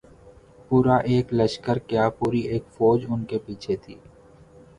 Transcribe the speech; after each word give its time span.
پورا 0.67 0.95
ایک 1.09 1.27
لشکر 1.33 1.77
کیا‘ 1.87 2.05
پوری 2.17 2.39
ایک 2.51 2.63
فوج 2.67 3.05
ان 3.09 3.25
کے 3.25 3.37
پیچھے 3.45 3.75
تھی۔ 3.75 3.95